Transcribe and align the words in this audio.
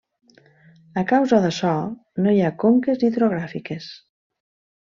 A 1.01 1.03
causa 1.11 1.41
d'açò, 1.43 1.75
no 2.25 2.33
hi 2.33 2.41
ha 2.47 2.51
conques 2.67 3.07
hidrogràfiques. 3.11 3.93